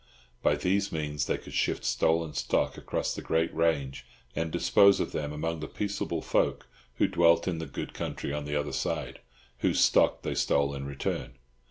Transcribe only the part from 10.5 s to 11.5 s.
in return.